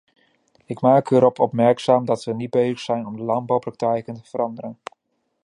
Ik 0.65 0.79
maak 0.81 1.09
u 1.09 1.15
erop 1.15 1.39
opmerkzaam 1.39 2.05
dat 2.05 2.23
we 2.23 2.33
niet 2.33 2.49
bezig 2.49 2.79
zijn 2.79 3.05
om 3.07 3.21
landbouwpraktijken 3.21 4.13
te 4.13 4.23
veranderen. 4.29 4.79